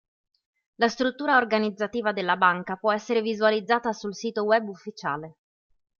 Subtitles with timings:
[0.77, 5.35] La struttura organizzativa della banca può essere visualizzata sul sito web ufficiale.